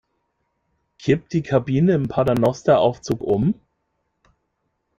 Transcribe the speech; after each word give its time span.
Kippt 0.97 1.31
die 1.31 1.43
Kabine 1.43 1.93
im 1.93 2.07
Paternosteraufzug 2.07 3.21
um? 3.21 3.53